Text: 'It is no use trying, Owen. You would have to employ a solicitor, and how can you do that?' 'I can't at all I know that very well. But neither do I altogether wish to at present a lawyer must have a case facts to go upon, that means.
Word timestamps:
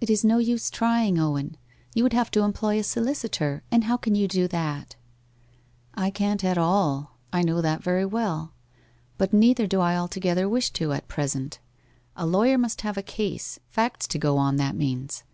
'It 0.00 0.08
is 0.08 0.22
no 0.24 0.38
use 0.38 0.70
trying, 0.70 1.18
Owen. 1.18 1.56
You 1.96 2.04
would 2.04 2.12
have 2.12 2.30
to 2.30 2.42
employ 2.44 2.78
a 2.78 2.84
solicitor, 2.84 3.64
and 3.72 3.82
how 3.82 3.96
can 3.96 4.14
you 4.14 4.28
do 4.28 4.46
that?' 4.46 4.94
'I 5.94 6.10
can't 6.10 6.44
at 6.44 6.56
all 6.58 7.16
I 7.32 7.42
know 7.42 7.60
that 7.60 7.82
very 7.82 8.06
well. 8.06 8.52
But 9.18 9.32
neither 9.32 9.66
do 9.66 9.80
I 9.80 9.96
altogether 9.96 10.48
wish 10.48 10.70
to 10.74 10.92
at 10.92 11.08
present 11.08 11.58
a 12.14 12.24
lawyer 12.24 12.56
must 12.56 12.82
have 12.82 12.96
a 12.96 13.02
case 13.02 13.58
facts 13.68 14.06
to 14.06 14.16
go 14.20 14.34
upon, 14.36 14.58
that 14.58 14.76
means. 14.76 15.24